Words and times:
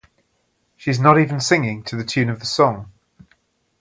She's 0.77 0.99
not 0.99 1.19
even 1.19 1.39
singing 1.39 1.83
to 1.83 1.95
the 1.95 2.03
tune 2.03 2.29
of 2.31 2.39
the 2.39 2.45
song. 2.47 2.91